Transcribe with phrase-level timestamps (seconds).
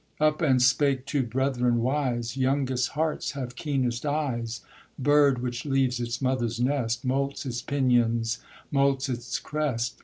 [0.19, 4.61] Up and spake two brethren wise, 'Youngest hearts have keenest eyes;
[4.97, 8.39] Bird which leaves its mother's nest, Moults its pinions,
[8.71, 9.99] moults its crest.